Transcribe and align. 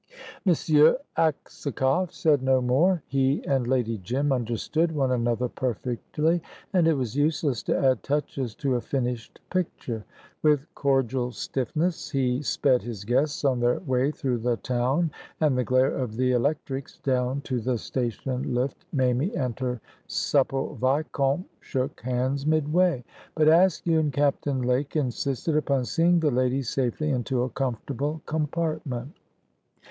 Monsieur 0.45 0.97
Aksakoff 1.15 2.11
said 2.11 2.41
no 2.41 2.59
more. 2.59 3.03
He 3.05 3.45
and 3.45 3.67
Lady 3.67 3.99
Jim 3.99 4.31
understood 4.31 4.91
one 4.95 5.11
another 5.11 5.47
perfectly, 5.47 6.41
and 6.73 6.87
it 6.87 6.95
was 6.95 7.15
useless 7.15 7.61
to 7.61 7.77
add 7.77 8.01
touches 8.01 8.55
to 8.55 8.73
a 8.73 8.81
finished 8.81 9.41
picture. 9.51 10.03
With 10.41 10.65
cordial 10.73 11.31
stiffness 11.33 12.09
he 12.09 12.41
sped 12.41 12.81
his 12.81 13.05
guests 13.05 13.45
on 13.45 13.59
their 13.59 13.77
way 13.81 14.09
through 14.09 14.39
the 14.39 14.57
town 14.57 15.11
and 15.39 15.55
the 15.55 15.63
glare 15.63 15.93
of 15.95 16.15
the 16.15 16.31
electrics 16.31 16.97
down 16.97 17.41
to 17.41 17.59
the 17.59 17.77
station 17.77 18.55
lift 18.55 18.85
Mamie 18.91 19.35
and 19.35 19.59
her 19.59 19.81
supple 20.07 20.73
vicomte 20.77 21.45
shook 21.59 22.01
hands 22.01 22.47
midway; 22.47 23.03
but 23.35 23.47
Askew 23.47 23.99
and 23.99 24.11
Captain 24.11 24.63
Lake 24.63 24.95
insisted 24.95 25.55
upon 25.55 25.85
seeing 25.85 26.21
the 26.21 26.31
ladies 26.31 26.69
safely 26.69 27.11
into 27.11 27.43
a 27.43 27.51
comfortable 27.51 28.23
compartment. 28.25 29.15